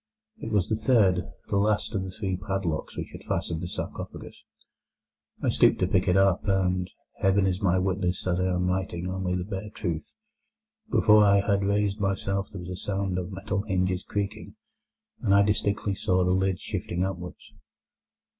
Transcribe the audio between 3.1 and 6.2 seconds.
had fastened the sarcophagus. I stooped to pick it